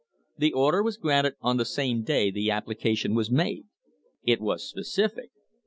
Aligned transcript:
The 0.35 0.51
order 0.53 0.81
was 0.81 0.97
granted 0.97 1.35
on 1.41 1.57
the 1.57 1.63
same 1.63 2.01
day 2.01 2.31
the 2.31 2.49
application 2.49 3.13
was 3.13 3.29
made. 3.29 3.67
It 4.23 4.41
was 4.41 4.67
specific. 4.67 5.29